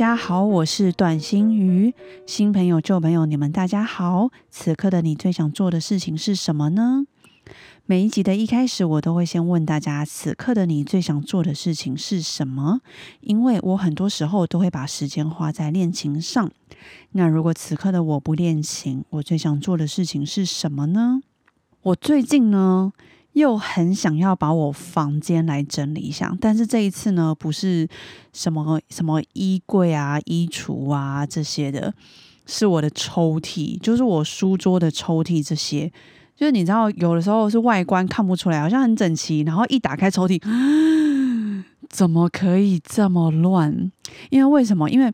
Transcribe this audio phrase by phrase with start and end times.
[0.00, 1.92] 大家好，我是短心鱼。
[2.24, 4.30] 新朋友、旧朋友，你们大家好。
[4.48, 7.04] 此刻的你最想做的事情是什么呢？
[7.84, 12.80] 每一集的一开始，我都会先问大家：此刻的你最想做的事情是什么？
[13.20, 16.50] 因为我很多时候都会把时间花在练琴上。
[17.10, 21.20] 那如果此刻的我不练琴，我最想做的事情是什么呢？
[21.82, 22.94] 我最近呢？
[23.40, 27.88] 又很想要把我房间来整理一下，但是这一次呢，不是
[28.32, 31.92] 什么什么衣柜啊、衣橱啊这些的，
[32.46, 35.90] 是我的抽屉，就是我书桌的抽屉这些。
[36.36, 40.40] 就是你知道，有的时候是外观看不出来，好像很整齐，然后一打开抽屉，
[41.88, 43.90] 怎么可以这么乱？
[44.30, 44.88] 因为为什么？
[44.88, 45.12] 因为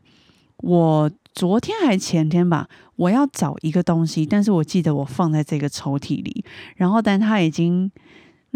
[0.57, 7.91] 我昨天还前天吧，我要找一个东西，但是我记得我放在这个抽屉里，然后但它已经。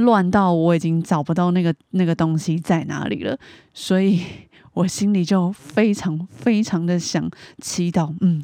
[0.01, 3.37] 乱到我已经找不到那个那个东西在哪里了，
[3.73, 4.21] 所以
[4.73, 7.29] 我心里就非常非常的想
[7.61, 8.43] 祈祷，嗯，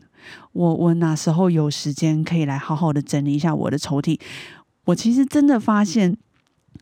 [0.53, 4.19] 我我哪时候有时间可以来好好的整理一下我的抽屉？
[4.86, 6.17] 我其实真的发现，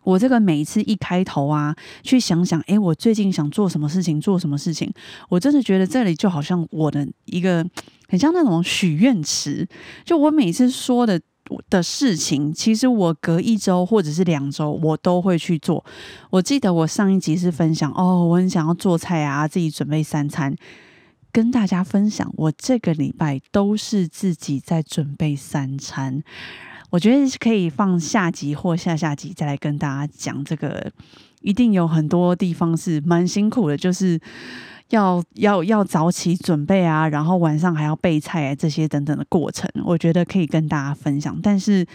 [0.04, 4.92] 我这个每一次一开头啊，去想想，诶，我最近想做什么事情，做什么事情，
[5.30, 7.66] 我真的觉得这里就好像我的一个
[8.08, 9.68] 很像那种许愿池，
[10.04, 11.22] 就我每次说的。
[11.70, 15.84] 的事情，其实我隔一周或者是两周，我都会去做。
[16.30, 20.56] 我记得我上一集是分享哦，我很想要做菜啊，自己准备三餐，
[21.32, 22.32] 跟大家分享。
[22.38, 26.24] 我这个礼拜都是自己在准备三餐。
[26.90, 30.92] 我觉得可以放下集或下下集再来跟大家讲这个，
[31.42, 34.20] 一定有很多地方是蛮辛苦的，就是。
[34.90, 41.40] 要要要早起准备啊，然后晚上还要备菜啊，这些等等的过程，我觉得可以跟大家分享。
[41.42, 41.86] 但是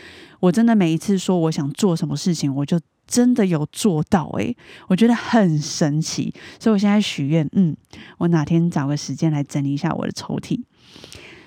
[0.41, 4.57] 我真的每一次说我想做什么事情，我就真的有做到，诶，
[4.89, 6.33] 我觉得很神奇。
[6.59, 7.77] 所以我现在许愿，嗯，
[8.19, 10.61] 我哪天找个时间来整理一下我的抽屉。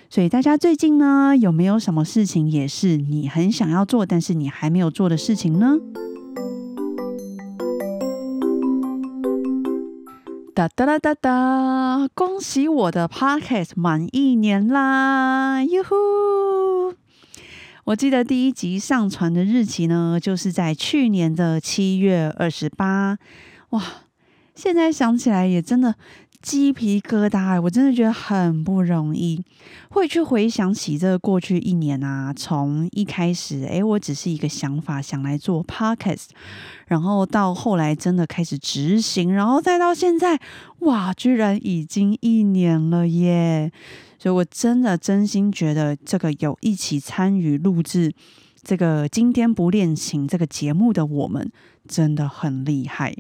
[0.10, 5.76] 所以大家最近呢，有没有什么事情也是你很想要做，但是你还没有做的事情呢？
[10.54, 12.08] 哒哒哒哒哒！
[12.14, 15.64] 恭喜我的 podcast 满一年啦！
[15.64, 16.94] 哟呼！
[17.86, 23.18] 我记得第一集上传的日期呢，就是在去年的七月二十八。
[23.70, 23.82] 哇，
[24.54, 25.96] 现在想起来也真的。
[26.44, 29.42] 鸡皮疙瘩，我真的觉得很不容易。
[29.90, 36.28] 会去回想起这过去一年啊，从一开始，诶，我只是一个想法，想来做 podcast，
[36.88, 40.38] 然后到后来真的开始执行，然后再到现在，
[40.80, 43.72] 哇，居然已经一年了耶！
[44.20, 48.14] 所以我真的真心觉得，这个有一起参与录制
[48.62, 51.50] 这个今天不练琴这个节目的我们，
[51.88, 53.16] 真的很厉害。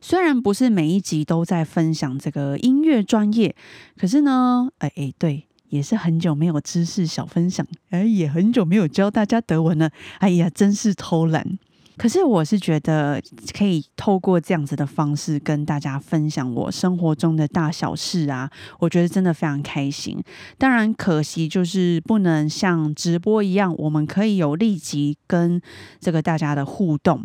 [0.00, 3.54] 虽然不是每一集都在分享这个音乐专业，
[3.96, 9.90] 可是呢，哎哎，对，也是很久没有知识小分享，哎，也很久没有教大家德文了。
[10.18, 11.58] 哎呀，真是偷懒。
[11.96, 13.20] 可是我是觉得
[13.52, 18.48] 可以透过这样子的方式跟大家分享我生活中的大小事啊，
[18.78, 20.16] 我觉得真的非常开心。
[20.56, 25.60] 当然，可惜就是不能像直播一样，我们可以有立即跟
[25.98, 27.24] 这个大家的互动。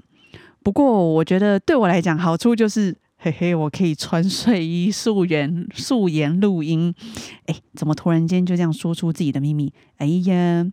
[0.64, 6.94] 不过，我觉得对我来讲，好处就是，嘿嘿，我可以穿睡衣素颜素颜录音。
[7.48, 9.74] 哎，怎么突然间就这样说出自己的秘密？
[9.98, 10.66] 哎呀！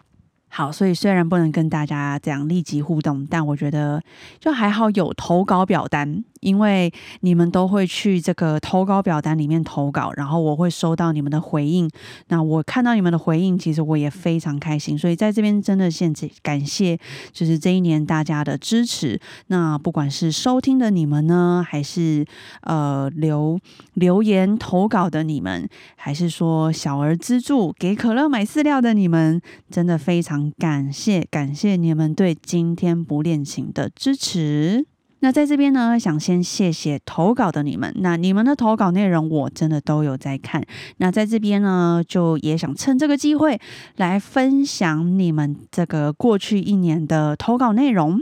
[0.53, 4.03] 好，所以虽然不能跟大家这样立即互动，但我觉得
[4.39, 11.89] 就还好有投稿表单，因为你们都会去这个投稿表单里面投稿，然后我会收到你们的回应。
[12.29, 14.99] 那我看到你们的回应，其实我也非常开心。
[14.99, 16.99] 所以在这边真的先感谢，
[17.33, 19.21] 就是这一年大家的支持。
[19.47, 22.25] 那不管是收听的你们呢，还是
[22.63, 23.59] 呃留
[23.95, 29.41] 留言投稿的你们，还是说小儿资助给可乐买饲料的你们，
[29.71, 30.51] 真的非常。
[30.59, 34.90] 感谢感谢你们对今天不练琴的支持。
[35.23, 37.95] 那在这边呢，想先谢谢投稿的你们。
[37.99, 40.65] 那你们的投稿内容我真的都有在看。
[40.97, 43.61] 那在这边呢，就也想趁这个机会
[43.97, 48.21] 来分享你们这个过去一年的投稿内容。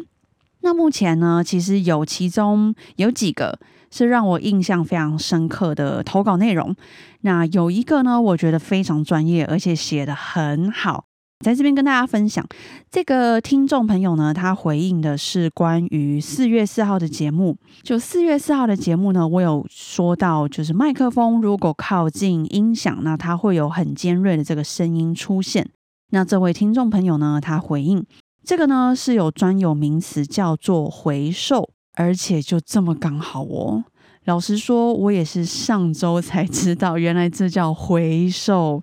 [0.60, 3.58] 那目前呢，其实有其中有几个
[3.90, 6.74] 是让我印象非常深刻的投稿内容。
[7.20, 11.07] 那有一个呢，我觉得非常专业，而且写的很好。
[11.44, 12.44] 在这边跟大家分享，
[12.90, 17.56] 这个听众朋友呢，他回应的是关于四月四号的节目。
[17.82, 25.64] 就四月四号的节目呢，我有说到，就是麦克风如果靠近音响，那它会有很尖锐的这个声音出现。
[26.10, 28.04] 那这位听众朋友呢，他回应
[28.42, 33.84] 这个呢是有专有名词叫做回授，而且就这么刚好哦。
[34.24, 38.82] 老实说，我也是上周才知道，原来这叫回授。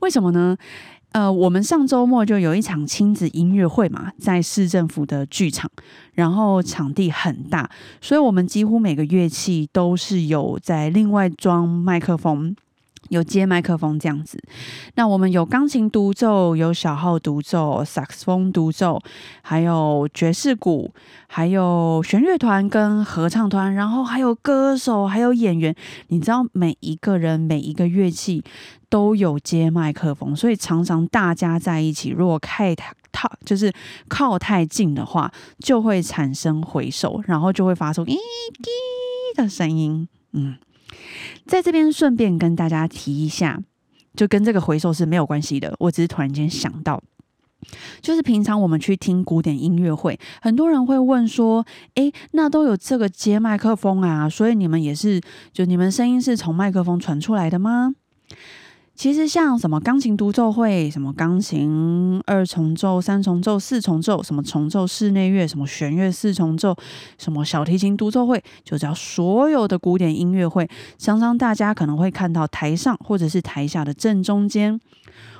[0.00, 0.56] 为什么呢？
[1.16, 5.70] 呃，我们上周末就有一场亲子音乐会嘛，在市政府的剧场，
[6.12, 7.70] 然后场地很大，
[8.02, 12.54] 所以我们几乎每个乐器都是有在另外装麦克风。
[13.08, 14.42] 有接麦克风这样子，
[14.94, 19.00] 那我们有钢琴独奏，有小号独奏，萨克斯风独奏，
[19.42, 20.92] 还有爵士鼓，
[21.26, 25.74] 还有弦乐团跟合唱团，然后还有歌手，还有演员。
[26.08, 28.42] 你知道每一个人每一个乐器
[28.88, 32.92] 都有接麦克风，所以常常大家在一起，如果太太
[33.44, 33.72] 就是
[34.08, 38.70] 靠太近的话，就会产生回首，然后就会发出“咦滴”
[39.34, 40.08] 的声音。
[40.32, 40.56] 嗯。
[41.46, 43.62] 在这边顺便跟大家提一下，
[44.14, 45.74] 就跟这个回收是没有关系的。
[45.78, 47.02] 我只是突然间想到，
[48.00, 51.66] 就是平常我们去听古典音乐会，很多人会问说
[51.96, 55.20] ：“诶，那都有这个接麦克风啊，所以你们也是，
[55.52, 57.94] 就你们声音是从麦克风传出来的吗？”
[58.96, 66.74] 其实像什么钢琴独奏会、什么钢琴二重奏、三重奏、四重奏、什么重奏室内乐、什么弦乐四重奏、
[67.18, 70.66] 什么小提琴独奏会，就叫所有的古典音乐会，
[70.96, 74.80] 常常大家可能会看到台上或者是台下的正中间。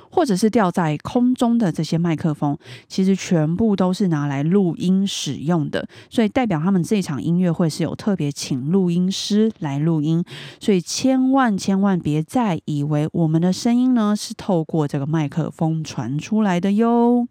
[0.09, 2.57] 或者是吊在空中的这些麦克风，
[2.87, 10.23] 其实全部都是拿来录音使用的，所以代表他们这场音乐会是有特别请录音师来录音，
[10.59, 17.27] 所以千万千万别再以为我们的声音呢是透过这个麦克风传出来的哟。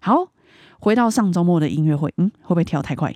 [0.00, 0.28] 好，
[0.78, 3.14] 回到上周末的音乐会，嗯，会不会跳太快？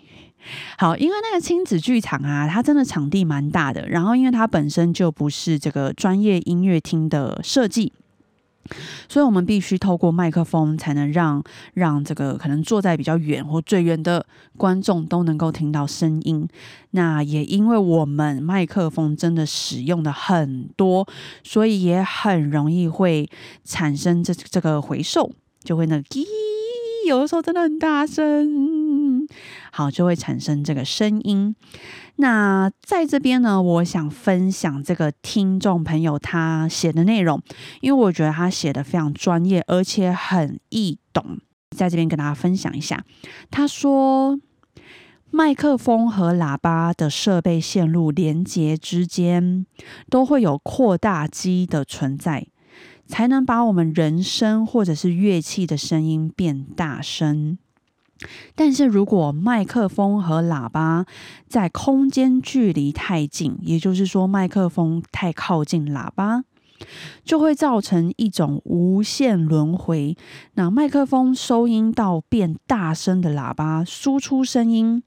[0.76, 7.92] 好，因为那个亲子剧场啊，它真的场地蛮大的，然后因为它本身就不是这个专业音乐厅的设计。
[9.08, 11.42] 所以，我们必须透过麦克风，才能让
[11.74, 14.24] 让这个可能坐在比较远或最远的
[14.56, 16.48] 观众都能够听到声音。
[16.92, 21.06] 那也因为我们麦克风真的使用的很多，
[21.42, 23.28] 所以也很容易会
[23.64, 25.30] 产生这这个回授，
[25.62, 26.24] 就会那滴，
[27.08, 28.73] 有的时候真的很大声，
[29.76, 31.56] 好，就会产生这个声音。
[32.14, 37.42] 那在这边呢，我想分享这个听众朋友他写的内容，
[37.80, 41.40] 因为我觉得他写的非常专业，而且很易懂，
[41.76, 43.04] 在这边跟大家分享一下。
[43.50, 44.38] 他说，
[45.32, 49.66] 麦克风和喇叭的设备线路连接之间
[50.08, 52.46] 都会有扩大机的存在，
[53.08, 57.58] 才能把我们人声或者是乐器的声音变大声。
[58.54, 61.06] 但是如果麦克风和喇叭
[61.46, 66.44] 在空间距离太近，也就是说麦克风太靠近喇叭，
[67.24, 70.16] 就会造成一种无限轮回。
[70.54, 75.02] 那麦克风收音到变大声的喇叭输出声音，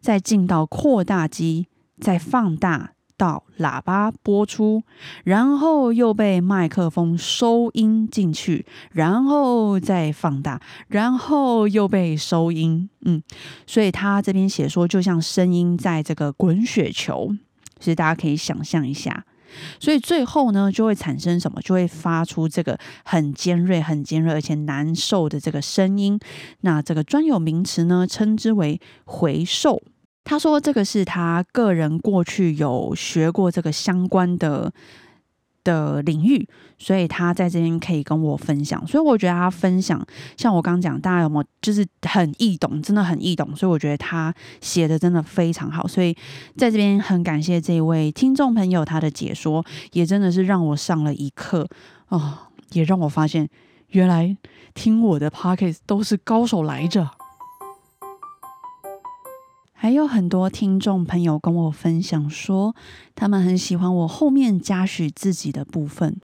[0.00, 1.68] 再进到扩大机，
[2.00, 2.92] 再放大。
[3.18, 4.82] 到喇叭播出，
[5.24, 12.88] 然后又被麦克风收音进去，然后再放大，然后又被收音。
[13.02, 13.22] 嗯，
[13.66, 17.34] 所以他这边写说，就像声音在这个滚雪球，
[17.80, 19.24] 所以大家可以想象一下。
[19.80, 21.60] 所以最后呢，就会产生什么？
[21.62, 26.20] 就会发出这个很尖锐、很尖锐而且难受的这个声音。
[26.60, 29.82] 那这个专有名词呢，称之为回授。
[30.28, 34.70] 他说：“这个是他个人过去有学过这个相关的
[35.64, 36.46] 的领域，
[36.78, 38.86] 所以他在这边可以跟我分享。
[38.86, 40.06] 所以我觉得他分享，
[40.36, 43.56] 像我刚讲，大家有没有就是很易懂，真的很易懂。
[43.56, 45.88] 所以我觉得他写的真的非常好。
[45.88, 46.14] 所以
[46.58, 51.66] 在这边很感谢这位听众朋友他的解说，也真的是让我上了一课
[52.10, 52.36] 哦，
[52.72, 53.48] 也让我发现
[53.88, 54.36] 原来
[54.74, 57.08] 听我的 p o c k e t 都是高手来着。”
[59.80, 62.74] 还有很多听众朋友跟我分享说，
[63.14, 66.18] 他们很喜欢我后面嘉许自己的部分。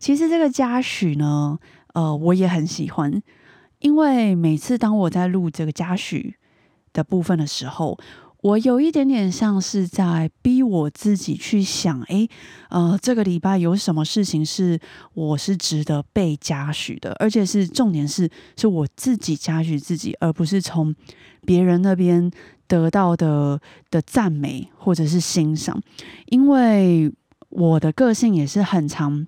[0.00, 1.60] 其实这个嘉许呢，
[1.94, 3.22] 呃，我也很喜欢，
[3.78, 6.34] 因为每次当我在录这个嘉许
[6.92, 7.96] 的部分的时候，
[8.42, 12.28] 我有一点点像是在逼我自己去想，诶，
[12.68, 14.76] 呃，这个礼拜有什么事情是
[15.14, 20.92] 我是值得被嘉许的，而且是重点是是我自己嘉许自己，而不是从
[21.46, 22.28] 别人那边。
[22.68, 23.58] 得到的
[23.90, 25.80] 的赞美或者是欣赏，
[26.26, 27.10] 因为
[27.48, 29.26] 我的个性也是很常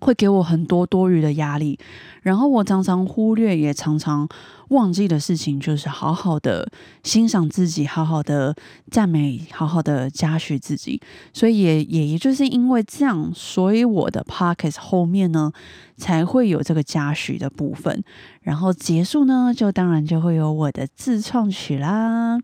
[0.00, 1.78] 会给我很多多余的压力，
[2.22, 4.28] 然后我常常忽略，也常常
[4.68, 6.70] 忘记的事情，就是好好的
[7.02, 8.54] 欣赏自己，好好的
[8.90, 11.00] 赞美，好好的嘉许自己。
[11.32, 15.50] 所以也也也就是因为这样，所以我的 pockets 后面呢
[15.96, 18.04] 才会有这个嘉许的部分，
[18.42, 22.38] 然后结束呢，就当然就会有我的自创曲啦。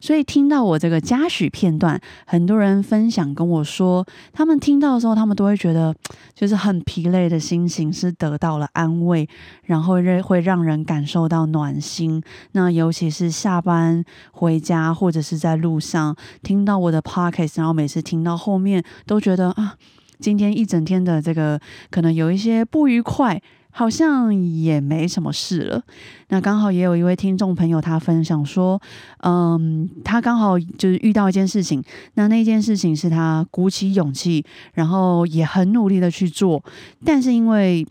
[0.00, 5.94] 所以听到我这个嘉许片段，很多人分享跟我说，他们听到的时候，他们都会觉得
[6.34, 9.28] 就是很疲累的心情是得到了安慰，
[9.64, 12.22] 然后会会让人感受到暖心。
[12.52, 19.74] 那尤其是下班回家或者是在路上听到我的 pockets，然后每次听到后面都觉得啊，
[20.20, 21.58] 今天一整天的这个
[21.90, 23.40] 可能有一些不愉快。
[23.78, 25.82] 好像也没什么事了。
[26.28, 28.80] 那刚好也有一位听众朋友，他分享说，
[29.18, 34.42] 嗯，他刚好就是遇到一件事情，那那件事情是他鼓起勇气，
[34.72, 36.64] 然后也很努力的去做，
[37.04, 37.86] 但是因为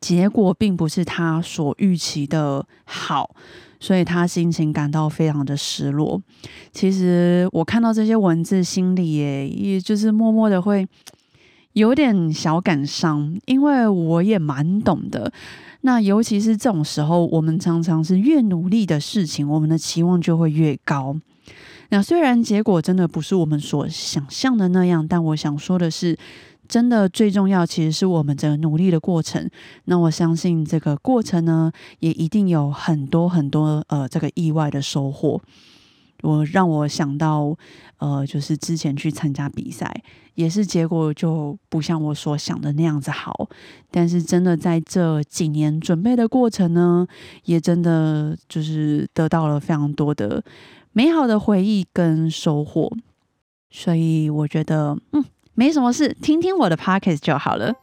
[0.00, 3.36] 结果并不是他所预期的好，
[3.78, 6.18] 所以他心情感到非常的失落。
[6.72, 10.88] 其实我看到这些文字，心里也也就是默默的会。
[11.72, 15.32] 有点小感伤，因为我也蛮懂的。
[15.82, 21.16] 那尤其是这种时候，我们常常是越努力的事情，我们的期望就会越高。
[21.88, 26.16] 那虽然结果真的不是我们所想象的那样，但我想说的是，
[26.68, 29.50] 真的最重要其实是我们这努力的过程。
[29.86, 35.40] 那我相信这个过程呢，也一定有很多很多呃这个意外的收获。
[36.22, 37.54] 我让我想到，
[37.98, 40.02] 呃，就是之前去参加比赛，
[40.34, 43.48] 也是结果就不像我所想的那样子好。
[43.90, 47.06] 但是真的在这几年准备的过程呢，
[47.44, 50.42] 也真的就是得到了非常多的
[50.92, 52.90] 美好的回忆跟收获。
[53.70, 55.24] 所以我觉得，嗯，
[55.54, 57.74] 没什么事，听听我的 pockets 就好了。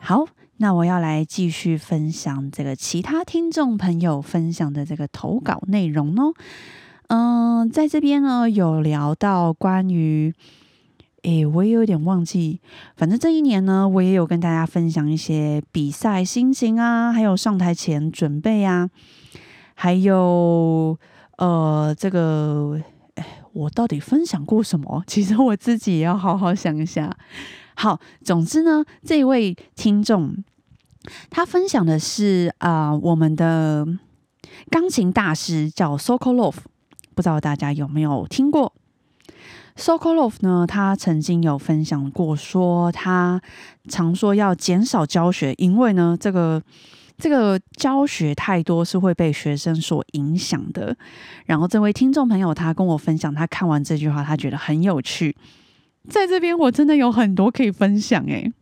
[0.00, 0.26] 好。
[0.62, 6.34] 那我要来继续分享这个其他听众朋友分享的这个投稿内容哦。
[7.08, 10.34] 嗯，在这边呢有聊到关于，
[11.22, 12.60] 诶，我也有点忘记。
[12.94, 18.90] 反正这一年呢，我也有跟大家分享一些比赛心情啊，还有上台前准备啊，
[19.74, 20.94] 还有
[21.38, 22.78] 呃，这个，
[23.14, 25.02] 哎，我到底分享过什么？
[25.08, 27.16] 其实我自己也要好好想一下。
[27.76, 30.36] 好，总之呢，这位听众。
[31.30, 33.86] 他分享的是啊，我们的
[34.70, 36.54] 钢琴大师叫 Sokolov，
[37.14, 38.72] 不知道大家有没有听过
[39.76, 40.66] Sokolov 呢？
[40.66, 43.40] 他曾经有分享过，说他
[43.88, 46.62] 常说要减少教学，因为呢，这个
[47.16, 50.94] 这个教学太多是会被学生所影响的。
[51.46, 55.34] 然后这位听众朋友他跟我分享，他看完这句话，他觉得很有趣。
[56.08, 58.52] 在这边我真的有很多可以分享诶。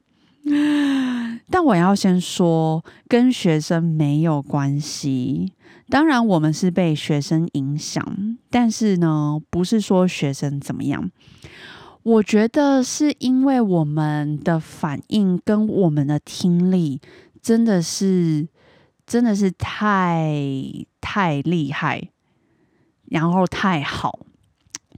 [1.51, 5.53] 但我要先说，跟学生没有关系。
[5.89, 8.05] 当然，我们是被学生影响，
[8.51, 11.11] 但是呢，不是说学生怎么样。
[12.03, 17.01] 我觉得是因为我们的反应跟我们的听力
[17.43, 18.49] 真的是
[19.07, 20.33] 真的是太
[21.01, 22.11] 太厉害，
[23.07, 24.21] 然后太好。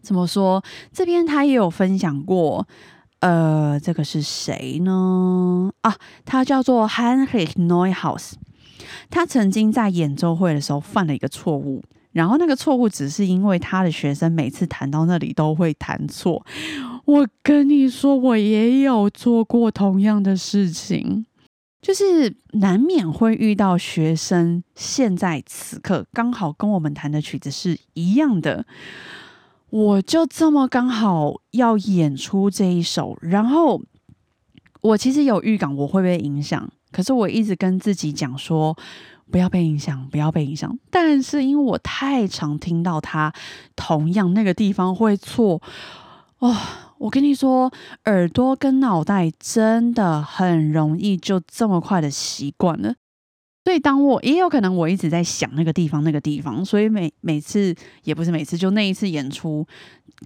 [0.03, 0.65] 怎么说？
[0.93, 2.67] 这边他也有分享过。
[3.21, 5.70] 呃，这个是谁呢？
[5.83, 8.33] 啊，他叫做 Heinrich Neuhaus。
[9.09, 11.83] 他曾经在演奏会的时候犯了一个错误，
[12.13, 16.45] 然后那个错误只是因为他的学生每次弹到那里都会弹错。
[17.05, 21.27] 我跟你说，我也有做过同样的事情，
[21.83, 28.65] 就是难免会遇到学生现在此刻刚好跟我们弹的曲子是一样的。
[29.71, 33.81] 我就这么刚好要演出这一首，然后
[34.81, 38.77] 我其实有预感我会被影响，可是我一直跟自己讲说
[39.31, 40.79] 不要被影响，不要被影响。
[40.91, 43.33] 但是因为我太常听到他
[43.77, 45.61] 同样那个地方会错，
[46.39, 46.57] 哦，
[46.99, 47.73] 我跟你说，
[48.07, 52.95] 耳朵跟脑袋真的很容易就这么快的习惯了。
[53.63, 57.75] 所以，当我也有可能我一直在想那个地方，那个地方，所以每每次
[58.05, 59.67] 也不是每次，就那一次演出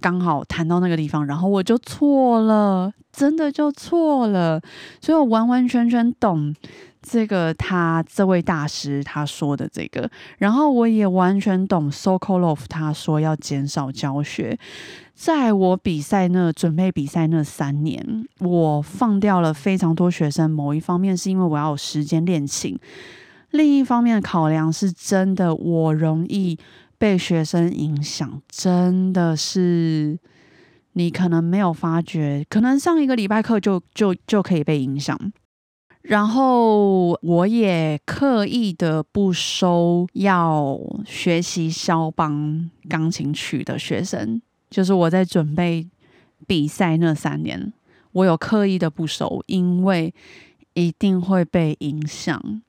[0.01, 4.61] 刚好谈到那个地方，然后我就错了，真的就错了。
[5.01, 6.55] 所以我完完全全懂
[7.01, 14.57] 这个他这位大师他说的这个，然后我也完全懂 Sokolov 他说要减少教学。
[15.13, 20.49] 在我比赛那准备比赛那三年，我放掉了非常多学生。
[20.49, 22.79] 某一方面是因为我要有时间练琴。
[23.51, 26.57] 另一方面的考量是真的，我容易
[26.97, 30.17] 被学生影响，真的是
[30.93, 35.17] 你可能没有发觉，可能上一个礼拜课就就就可以被影响。
[36.01, 45.87] 然后我也刻意的不收要学习肖邦钢琴曲的学生，就是我在准备
[46.45, 47.73] 比赛那三年，
[48.11, 50.13] 我有刻意的不收，因为
[50.75, 52.61] 一定会被影响。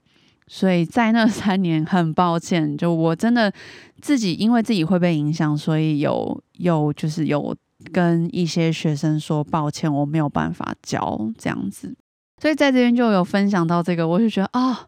[0.49, 3.53] 所以在那三年，很抱歉，就我真的
[4.01, 7.55] 自己因为自己会被影响，所以有有就是有
[7.93, 11.97] 跟一些学生说抱歉，我没有办法教这样子。
[12.41, 14.87] 所以在这边就有分享到这个，我就觉得啊，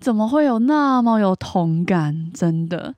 [0.00, 2.30] 怎么会有那么有同感？
[2.32, 2.94] 真的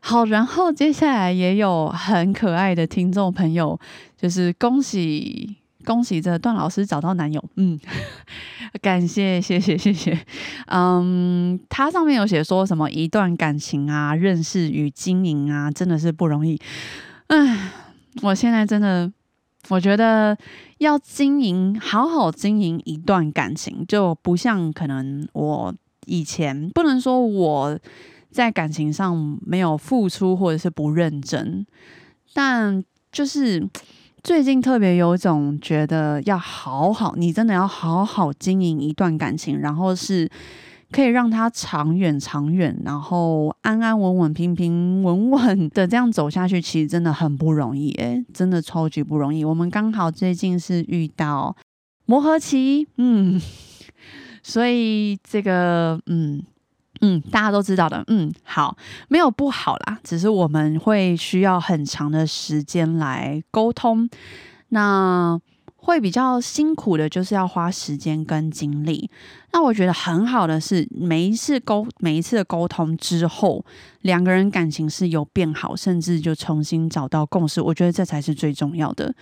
[0.00, 0.24] 好。
[0.24, 3.78] 然后接下来也有很可爱的听众朋友，
[4.16, 5.56] 就是恭喜。
[5.84, 7.78] 恭喜这段老师找到男友，嗯，
[8.82, 10.18] 感谢谢谢谢谢，
[10.66, 16.60] 嗯，他上面有写说什么一段感情啊，认识与经营啊，真的是不容易。
[17.28, 17.70] 唉，
[18.22, 19.12] 我现在真的，
[19.68, 20.36] 我觉得
[20.78, 25.74] 要经营，好好经营一段感情，就不像可能我
[26.06, 27.78] 以前不能说我
[28.30, 31.64] 在感情上没有付出或者是不认真，
[32.32, 33.68] 但就是。
[34.24, 40.26] 最近特别有一种觉得要好好，你真的要好好经营一段感情，然后是
[40.90, 49.44] 可以让它长远、长远，然后安安稳稳、平平稳稳的这样走下去，其实真的很不容易，诶，真的超级不容易。
[49.44, 51.54] 我们刚好最近是遇到
[52.06, 53.38] 磨合期，嗯，
[54.42, 56.42] 所以这个，嗯。
[57.00, 58.02] 嗯，大家都知道的。
[58.08, 58.76] 嗯，好，
[59.08, 64.08] 没有不好啦，只是我们会需要很长的时间来沟通，
[64.68, 65.38] 那
[65.76, 69.10] 会比较辛苦的，就是要花时间跟精力。
[69.52, 73.64] 那我觉得很好的是，每一次沟每一次的沟通之后，
[74.02, 77.60] 两个人感情是有变好，甚至就重新找到共识。
[77.60, 79.14] 我觉得这才是最重要的。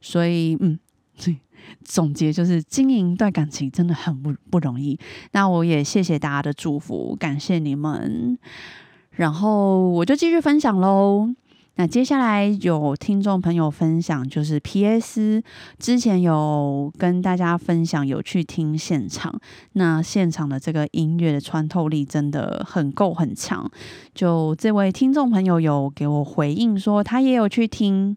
[0.00, 0.78] 所以，嗯。
[1.84, 4.98] 总结就是，经营一段感情真的很不不容易。
[5.32, 8.38] 那我也谢谢大家的祝福，感谢你们。
[9.12, 11.34] 然后我就继续分享喽。
[11.80, 15.40] 那接下来有听众朋友分享，就是 P.S.
[15.78, 19.32] 之前有跟大家分享，有去听现场。
[19.74, 23.70] 那现场的这个音乐的穿透力真的很够很强。
[24.12, 28.16] 就这位听众朋友有给我回应说，他也有去听。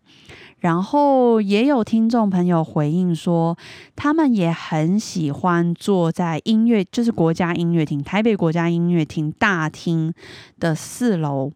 [0.62, 3.56] 然后也有听众朋友回应说，
[3.96, 10.12] 他们也很喜欢坐在音乐，就是国家音乐厅、台北国家音乐厅大厅
[10.60, 11.52] 的四楼。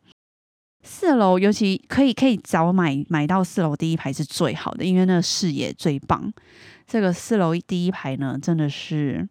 [0.86, 6.32] 四楼尤其可以可以早买买到四楼第一排是最好的，因为那视野最棒。
[6.88, 9.28] 这个四楼第一排呢，真的是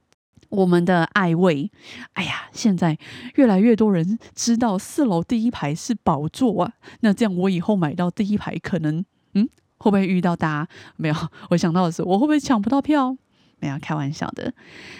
[0.50, 1.70] 我们的爱位。
[2.14, 2.98] 哎呀，现在
[3.36, 9.48] 越来越多人知道四楼第一排是宝座啊，那这样我以后买到第一排可能嗯。
[9.78, 10.68] 会不会遇到大家？
[10.96, 11.14] 没有，
[11.50, 13.14] 我想到的是，我会不会抢不到票？
[13.58, 14.50] 没有，开玩笑的。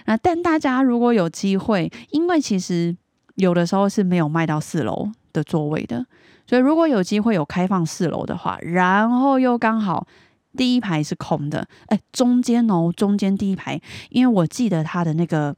[0.04, 2.94] 那但大家如果有机会，因为其实
[3.36, 6.04] 有的时候是没有卖到四楼的座位的，
[6.46, 10.06] 所以如果有机会有开放四楼的话，然后又刚好
[10.56, 13.80] 第一排是空的，哎，中间哦，中间第一排，
[14.10, 15.56] 因为我记得他的那个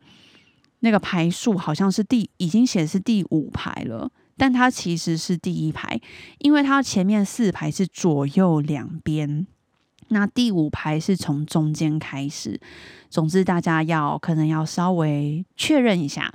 [0.81, 4.11] 那个排数好像是第已经显示第五排了。
[4.38, 5.99] 但它其实是第一排，
[6.40, 9.46] 因为它前面四排是左右两边，
[10.09, 12.61] 那第五排是从中间开始。
[13.09, 16.31] 总之，大家要可能要稍微确认一下，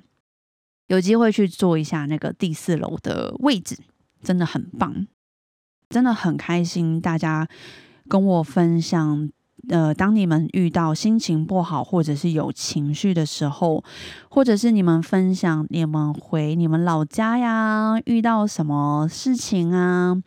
[0.87, 3.77] 有机会去坐一下那个第四楼的位置，
[4.21, 5.07] 真的很棒，
[5.89, 6.99] 真的很开心。
[7.01, 7.47] 大家
[8.07, 9.29] 跟我分享。
[9.69, 13.83] 呃，当你们遇到心情不好或者是有情绪的时候，
[14.27, 20.17] 或者是你们分享你们回你们老家呀，遇到什么事情啊？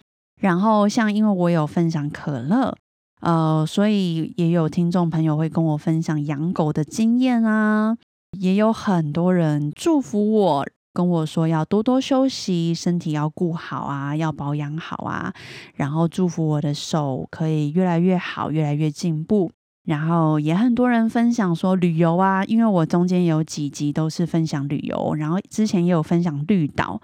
[0.40, 2.76] 然后像因为我有分享可乐，
[3.22, 7.96] 呃，所以也有听众朋友会跟我分享养狗的经验啊，
[8.38, 10.66] 也有很多人祝福我。
[10.94, 15.34] 跟我说要多多休息，身体要顾好啊，要保养好啊，
[15.74, 19.50] 然后祝福我的手可以越来越好，越来越进步。
[19.84, 27.02] 然后也很多人分享说旅游啊，因为我中间有几集都是分享旅游，然后之前也有分享绿岛。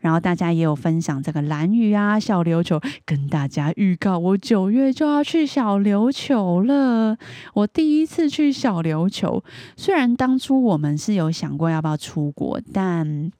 [0.00, 7.16] 然后大家也有分享这个蓝屿啊、小琉球，跟大家预告，我九月就要去小琉球了。
[7.54, 9.42] 我第一次去小琉球，
[9.76, 13.30] 虽然当初我们是有想过要不要出国，但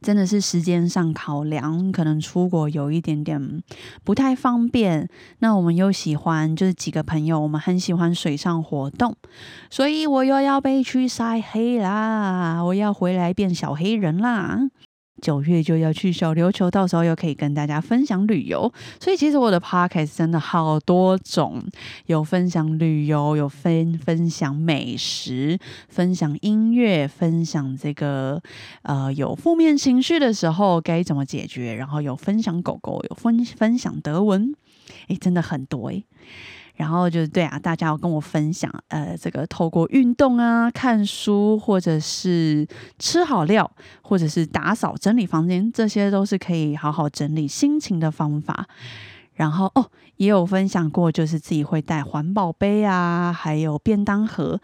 [0.00, 3.62] 真的是时间上考量，可能出国有一点点
[4.04, 5.08] 不太方便。
[5.40, 9.16] 那我们又喜欢，就是几个朋友，我们很喜欢水上活动，
[9.70, 14.60] 所以我又要被去晒黑啦，我要回来变小黑人啦。
[15.20, 18.72] 九月就要去小琉球，到时候又可以跟大家分享旅游。
[19.00, 21.62] 所以其实我的 podcast 真的好多种，
[22.06, 28.42] 有分享旅游，有分分享美食，分享音乐，分享这个
[28.82, 34.54] 呃有负面情绪的时候该怎么解决，然后有分享狗狗，有分分享德文，
[35.08, 36.04] 诶，真的很多诶。
[36.78, 42.64] 然后就对啊，大家要跟我分享，呃，这个透过运动啊、看书，或者是
[43.00, 43.68] 吃好料，
[44.00, 48.68] 或者是打扫整理房间，这些都是可以好好整理心情的方法。
[49.34, 54.60] 然后哦，也有分享过，就是自己会带环保杯啊，还有便当盒。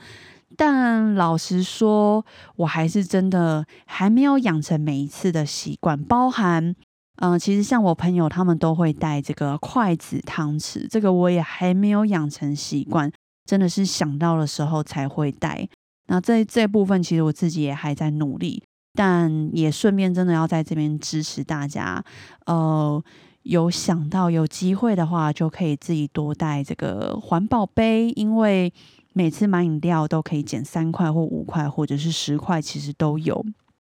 [0.56, 2.24] 但老实说，
[2.54, 6.76] 我还是真的还没有养成每一次的习惯，包含。
[7.16, 13.10] 嗯，其实像我朋友，他们都会带这个筷子、汤匙，这个我也还没有养成习惯，
[13.46, 15.68] 真的是想到的时候才会带。
[16.08, 18.62] 那这这部分，其实我自己也还在努力，
[18.94, 22.04] 但也顺便真的要在这边支持大家。
[22.46, 23.02] 呃，
[23.44, 28.72] 有想到有机会的话，就可以自己多带这个环保杯，因为
[29.12, 33.44] 每次买饮料都可以减三块或五块，或者是十块，其实都有。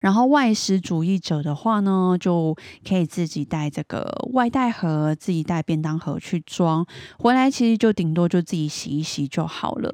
[0.05, 2.55] 然后外食主义者的话呢，就
[2.87, 6.85] 可以自己带这个外带盒，自己带便当盒去装
[7.17, 9.91] 回来，其实就顶多就自己洗一洗就好了。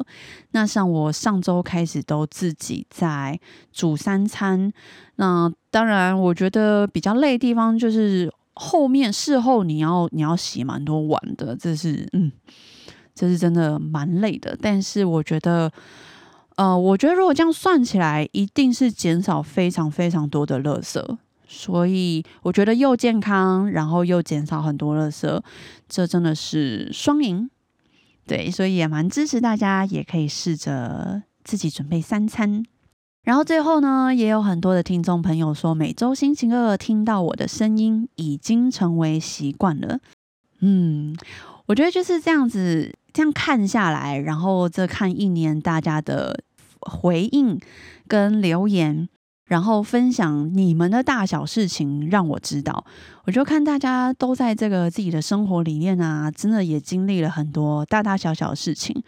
[0.52, 3.39] 那像我上周开始都自己在
[3.71, 4.74] 煮三餐，
[5.15, 12.30] 那当然我觉得比较累的地方就是后面事后你要你要洗蛮多碗的，这是嗯，
[13.15, 14.58] 这是真的蛮累的。
[14.62, 15.71] 但是我觉得。
[16.62, 25.41] 呃，我觉得如果这样算起来，一定是减少非常非常多的垃圾，所以我觉得又健康，然后又减少很多垃圾，
[25.89, 27.50] 这真的是双赢。
[28.28, 32.63] 对，所以也蛮支持大家，也可以试着自己准备三餐。
[33.24, 39.97] 然后最后呢，也有很多的听众朋友说，每周星期二听到我的声音已经成为习惯了。
[40.60, 41.17] 嗯，
[41.65, 42.93] 我觉得就是这样子。
[43.13, 46.34] 这样看下来，然后这看一年大家的
[46.89, 47.59] 回应
[48.07, 49.07] 跟留言，
[49.45, 52.85] 然后分享你们的大小事情，让我知道。
[53.25, 59.03] 我就看大家都在这个自己的生活里面啊，真的也经历了很多大大小小的事情，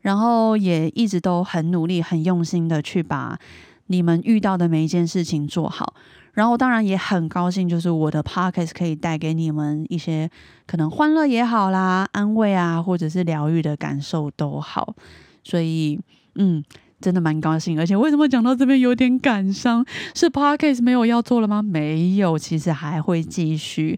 [0.00, 3.38] 然后也一直都很努力、很用心的去把
[3.86, 5.94] 你们遇到的每一件事情做好。
[6.34, 10.30] 然后当然也很高兴，就是我的 podcast 可以带给你们一些
[10.66, 14.94] 可能欢乐也好啦，安慰啊，或者是疗愈的感受都好。
[15.42, 15.98] 所以，
[16.34, 16.62] 嗯，
[17.06, 17.78] 真的蛮高兴。
[17.78, 19.86] 而且为什么讲到这边有点感伤？
[20.12, 21.62] 是 podcast 没有要做了吗？
[21.62, 23.96] 没有，其实还会继续。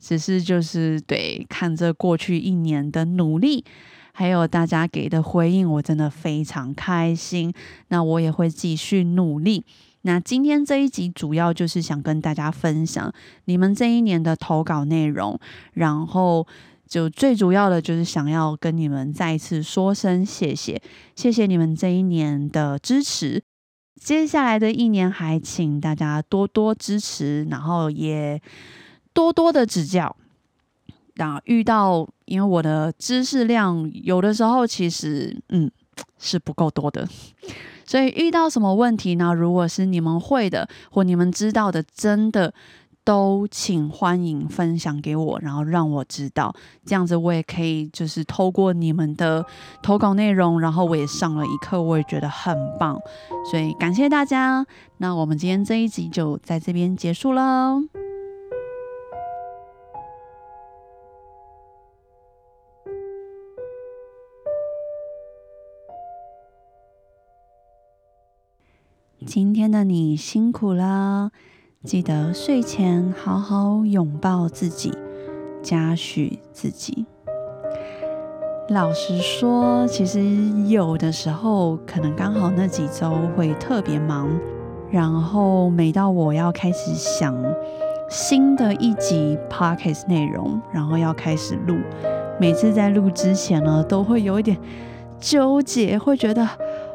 [0.00, 3.64] 只是就是对看着过去一年的努力，
[4.12, 7.54] 还有大家给的回应，我真的非常开心。
[7.86, 9.64] 那我也会继续努力。
[10.02, 13.12] 那今天这一集主要就是想跟大家分享
[13.44, 15.38] 你们这一年的投稿内容，
[15.74, 16.44] 然后
[16.90, 20.82] 就最主要的就是想要跟你们再一次说声谢谢，
[21.14, 23.40] 谢谢你们这一年的支持。
[23.94, 28.42] 接下来的一年还请大家多多支持，然后也
[29.12, 30.16] 多多的指教。
[31.14, 35.70] 那遇到因为我的知识量有的时候其实嗯
[36.18, 37.06] 是不够多的。
[37.84, 39.32] 所以遇到什么问题呢？
[39.32, 42.52] 如果是你们会的或你们知道的，真的
[43.04, 49.44] 都请欢迎分享给我，然后让我知道，这样子我也可以就是透过你们的
[49.82, 53.00] 投稿内容，然后我也上了一课，我也觉得很棒。
[53.50, 54.66] 所以感谢大家，
[54.98, 57.82] 那我们今天这一集就在这边结束喽。
[69.26, 71.30] 今天的你辛苦了，
[71.86, 74.92] 记得睡前好好拥抱自己，
[75.62, 77.06] 嘉许自己。
[78.68, 80.22] 老实说，其实
[80.68, 84.28] 有的时候可能刚好那几周会特别忙，
[84.90, 87.34] 然后每到我要开始想
[88.10, 91.78] 新的一集 podcast 内容，然后要开始录，
[92.38, 94.58] 每次在录之前呢，都会有一点
[95.18, 96.46] 纠结，会觉得。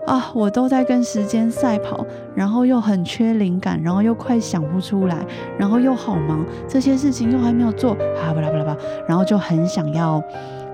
[0.06, 5.18] 啊，我都在跟时间赛跑，然后又很缺灵感，然后又快想不出来，
[5.58, 10.22] 然后又好忙，这些事情又还没有做，啊巴拉巴拉巴，然后就很想要，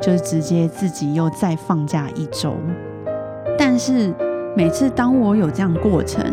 [0.02, 2.56] 就是直接自己又再放假一周。
[3.58, 4.13] 但是
[4.56, 6.24] 每次当我有这样过程，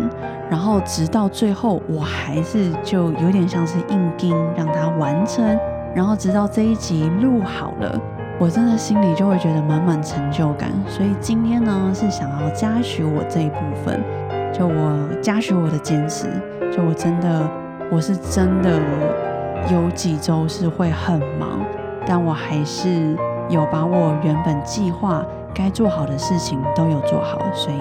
[0.51, 5.45] 然后直到最后，我还是就有点像是硬盯让它完成，
[5.95, 8.01] 然后直到这一集录好了。
[8.41, 14.01] 我真的心里就会觉得满满成就感，所以今天呢是想要嘉许我这一部分，
[14.53, 16.29] 就我嘉许我的坚持，
[16.71, 17.51] 就我真的
[17.91, 18.81] 我是真的
[19.73, 21.59] 有几周是会很忙，
[22.07, 23.17] 但我还是
[23.49, 27.79] 有把我原本计划该做好的事情都有做好，所以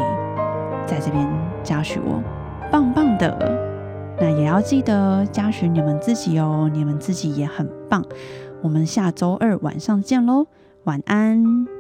[0.88, 1.28] 在这边
[1.62, 2.20] 嘉许我
[2.72, 3.68] 棒棒的。
[4.20, 8.04] 那也要记得嘉许你们自己哦，你们自己也很棒。
[8.62, 10.48] 我们下周二晚上见喽，
[10.84, 11.77] 晚安。